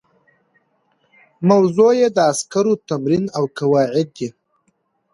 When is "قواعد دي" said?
3.57-4.29